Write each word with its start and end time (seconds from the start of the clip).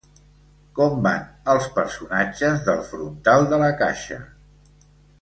Com 0.79 0.95
van 1.07 1.21
els 1.53 1.67
personatges 1.77 2.59
del 2.71 2.83
frontal 2.95 3.49
de 3.55 3.61
la 3.67 3.71
caixa? 3.87 4.19